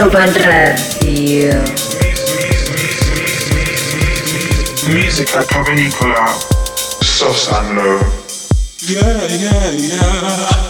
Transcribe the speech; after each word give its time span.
Urban 0.00 0.32
Radio. 0.32 1.62
Musica 4.88 5.42
provenicola, 5.42 6.26
soft 7.02 7.52
and 7.52 7.76
low. 7.76 8.00
Yeah, 8.80 9.26
yeah, 9.28 9.70
yeah. 9.72 10.69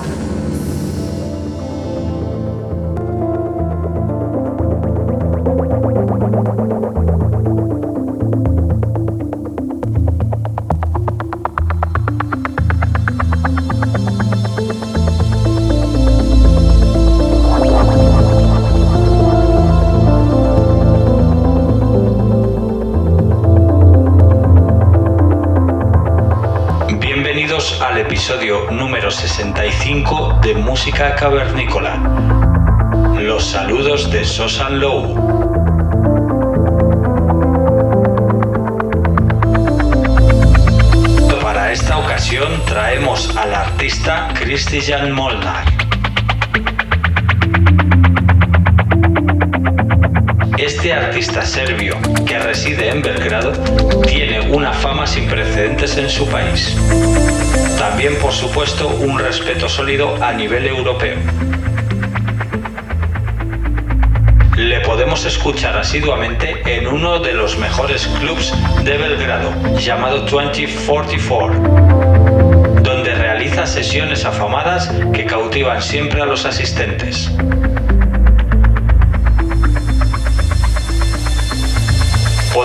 Episodio 28.01 28.71
número 28.71 29.11
65 29.11 30.39
de 30.41 30.55
Música 30.55 31.15
Cavernícola. 31.15 31.97
Los 33.19 33.45
saludos 33.45 34.09
de 34.11 34.25
Sosan 34.25 34.79
Low. 34.79 35.13
Para 41.43 41.71
esta 41.71 41.99
ocasión 41.99 42.49
traemos 42.65 43.35
al 43.37 43.53
artista 43.53 44.33
Christian 44.33 45.11
Molnar. 45.11 45.70
Este 50.61 50.93
artista 50.93 51.41
serbio 51.41 51.97
que 52.23 52.37
reside 52.37 52.89
en 52.89 53.01
Belgrado 53.01 53.51
tiene 54.03 54.39
una 54.41 54.71
fama 54.71 55.07
sin 55.07 55.27
precedentes 55.27 55.97
en 55.97 56.07
su 56.07 56.29
país. 56.29 56.77
También, 57.79 58.15
por 58.17 58.31
supuesto, 58.31 58.87
un 58.87 59.17
respeto 59.17 59.67
sólido 59.67 60.23
a 60.23 60.33
nivel 60.33 60.67
europeo. 60.67 61.17
Le 64.55 64.81
podemos 64.81 65.25
escuchar 65.25 65.75
asiduamente 65.75 66.61
en 66.63 66.85
uno 66.85 67.17
de 67.17 67.33
los 67.33 67.57
mejores 67.57 68.05
clubs 68.19 68.53
de 68.83 68.99
Belgrado, 68.99 69.51
llamado 69.79 70.19
2044, 70.27 71.59
donde 72.83 73.15
realiza 73.15 73.65
sesiones 73.65 74.25
afamadas 74.25 74.91
que 75.11 75.25
cautivan 75.25 75.81
siempre 75.81 76.21
a 76.21 76.27
los 76.27 76.45
asistentes. 76.45 77.31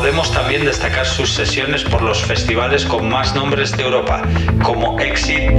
Podemos 0.06 0.30
también 0.30 0.64
destacar 0.64 1.04
sus 1.04 1.32
sesiones 1.32 1.82
por 1.82 2.00
los 2.00 2.22
festivales 2.22 2.84
con 2.84 3.08
más 3.08 3.34
nombres 3.34 3.76
de 3.76 3.82
Europa, 3.82 4.22
como 4.62 5.00
Exit, 5.00 5.50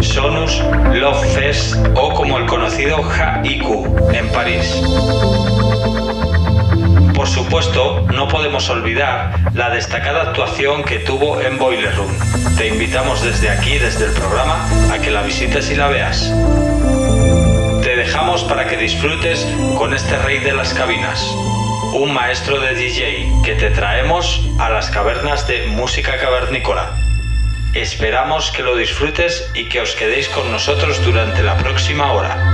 Sonus, 0.00 0.62
Love 0.94 1.34
Fest 1.34 1.74
o 1.96 2.14
como 2.14 2.38
el 2.38 2.46
conocido 2.46 3.02
Haiku 3.02 3.84
en 4.12 4.28
París. 4.28 4.80
Por 7.16 7.26
supuesto, 7.26 8.06
no 8.14 8.28
podemos 8.28 8.70
olvidar 8.70 9.40
la 9.54 9.70
destacada 9.70 10.22
actuación 10.22 10.84
que 10.84 11.00
tuvo 11.00 11.40
en 11.40 11.58
Boiler 11.58 11.96
Room. 11.96 12.16
Te 12.56 12.68
invitamos 12.68 13.24
desde 13.24 13.50
aquí, 13.50 13.76
desde 13.76 14.04
el 14.04 14.12
programa, 14.12 14.68
a 14.92 14.98
que 15.00 15.10
la 15.10 15.22
visites 15.22 15.68
y 15.72 15.74
la 15.74 15.88
veas. 15.88 16.32
Te 17.82 17.96
dejamos 17.96 18.44
para 18.44 18.68
que 18.68 18.76
disfrutes 18.76 19.44
con 19.76 19.92
este 19.92 20.16
rey 20.18 20.38
de 20.38 20.52
las 20.52 20.72
cabinas 20.74 21.28
un 21.96 22.12
maestro 22.12 22.60
de 22.60 22.74
DJ 22.74 23.32
que 23.42 23.54
te 23.54 23.70
traemos 23.70 24.46
a 24.58 24.68
las 24.68 24.90
cavernas 24.90 25.46
de 25.48 25.66
música 25.66 26.18
cavernícola. 26.18 26.92
Esperamos 27.72 28.50
que 28.50 28.62
lo 28.62 28.76
disfrutes 28.76 29.50
y 29.54 29.70
que 29.70 29.80
os 29.80 29.94
quedéis 29.94 30.28
con 30.28 30.52
nosotros 30.52 31.02
durante 31.02 31.42
la 31.42 31.56
próxima 31.56 32.12
hora. 32.12 32.45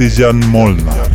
Christian 0.00 0.40
Molnar. 0.46 1.10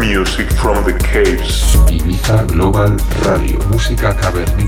Music 0.00 0.50
from 0.54 0.82
the 0.82 0.98
caves. 0.98 1.62
Ibiza 1.86 2.42
Global 2.48 2.96
Radio, 3.22 3.60
música 3.70 4.12
cavernícola 4.12 4.65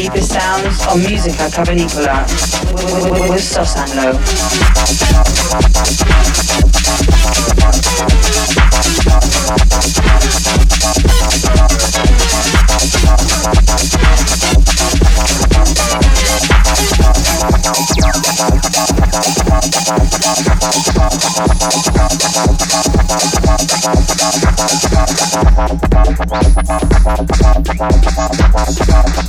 deepest 0.00 0.32
sounds 0.32 0.86
on 0.86 0.98
Music 1.00 1.36
by 1.36 1.48
Pavanicola 1.48 2.24
with 3.28 3.44
Sos 3.44 3.76
and 3.76 3.94
Low. 3.96 5.30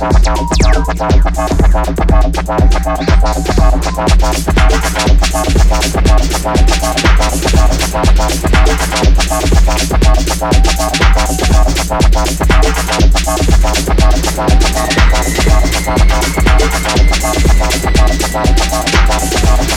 Thank 0.02 0.32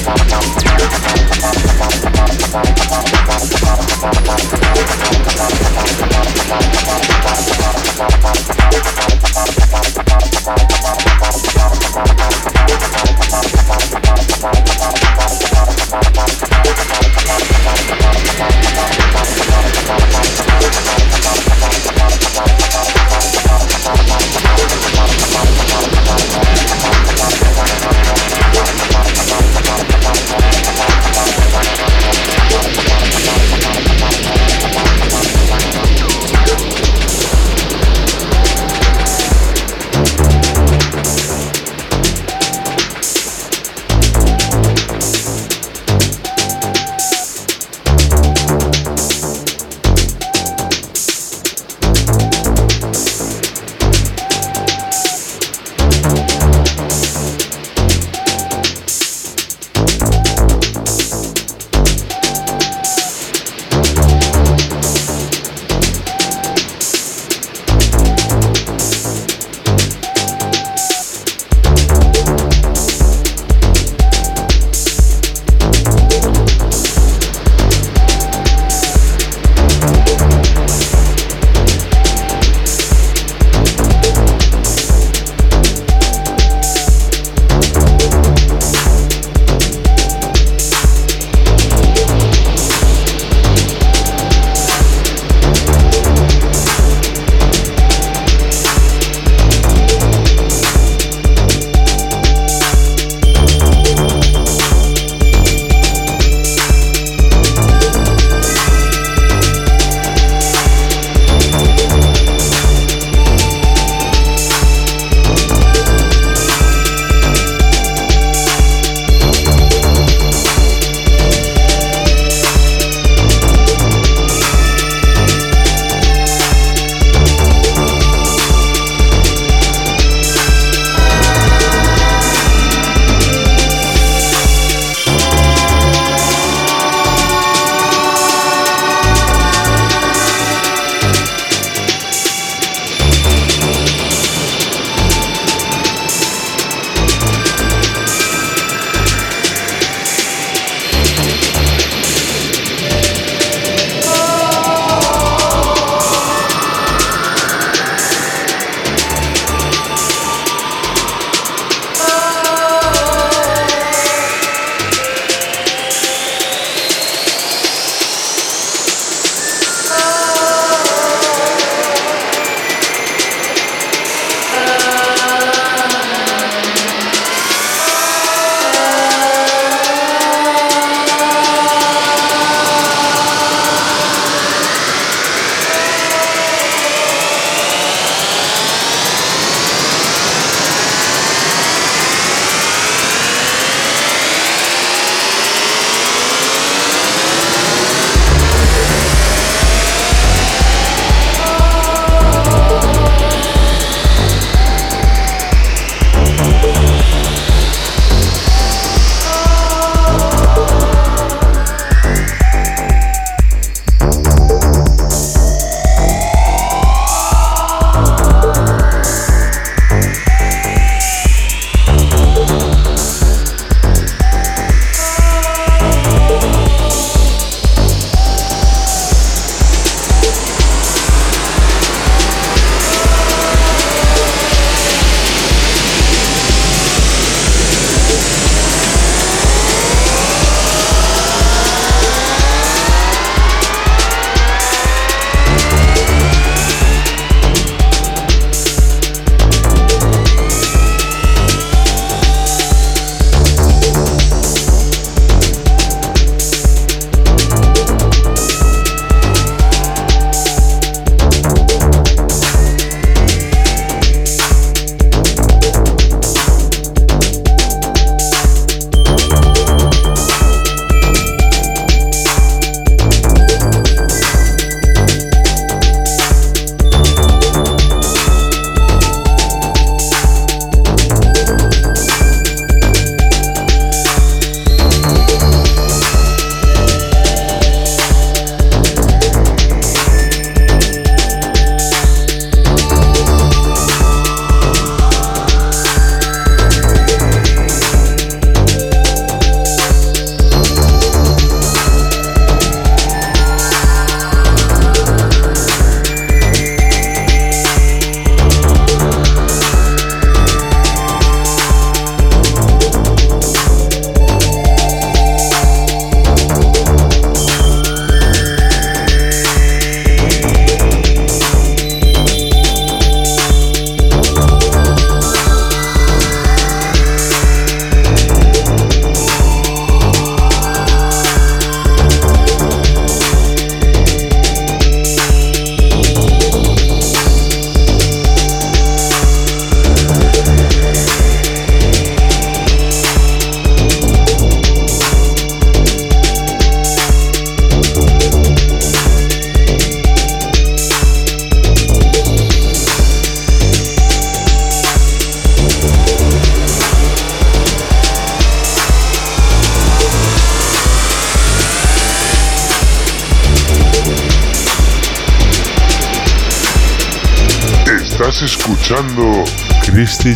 Thank 0.05 0.35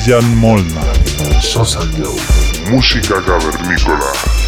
Sebastián 0.10 0.38
Molnar. 0.38 1.40
Sosa 1.40 1.82
Música 2.72 3.22
cavernícola. 3.24 4.39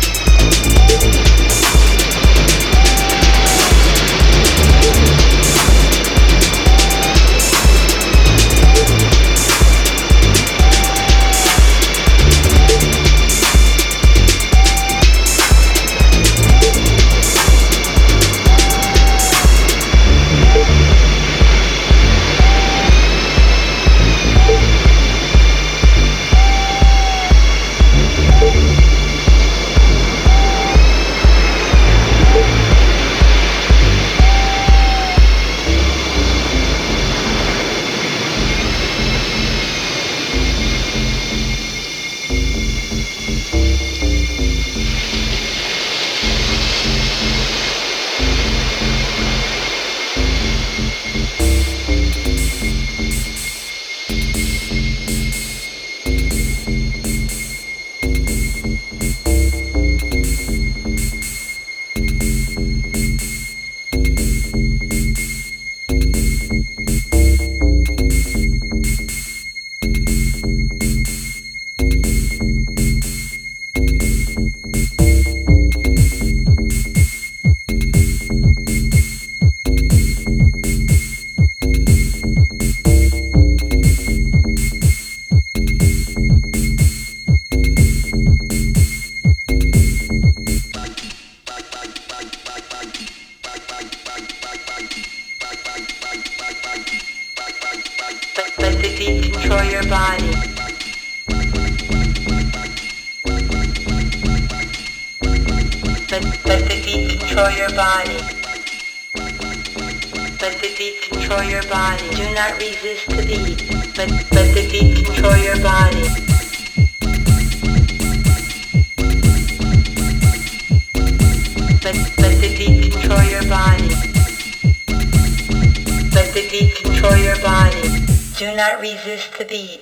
praises 128.91 129.27
to 129.38 129.43
thee. 129.45 129.80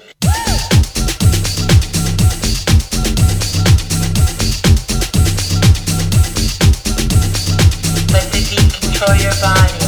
Let 8.12 8.32
the 8.32 8.42
deep 8.50 8.74
control 8.82 9.16
your 9.16 9.34
body. 9.42 9.79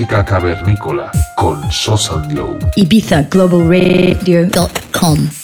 música 0.00 0.24
cavernícola 0.24 1.10
con 1.36 1.70
Sosa 1.70 2.22
Glow. 2.26 2.58
Ibiza 2.74 3.22
Global 3.24 3.68
Radio.com 3.68 5.39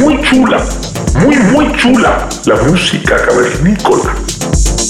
Muy 0.00 0.18
chula, 0.22 0.64
muy, 1.20 1.36
muy 1.36 1.70
chula 1.76 2.26
la 2.46 2.56
música 2.62 3.16
cavernícola. 3.16 4.14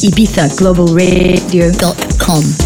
ibizaglobalradio.com. 0.03 2.66